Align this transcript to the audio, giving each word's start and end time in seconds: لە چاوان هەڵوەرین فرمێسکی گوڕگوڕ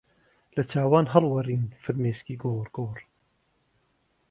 لە 0.55 0.63
چاوان 0.71 1.05
هەڵوەرین 1.13 1.63
فرمێسکی 1.83 2.39
گوڕگوڕ 2.41 2.97